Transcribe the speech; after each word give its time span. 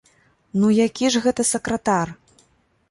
Ну, 0.61 0.71
які 0.87 1.05
ж 1.15 1.21
гэта 1.27 1.47
сакратар? 1.53 2.17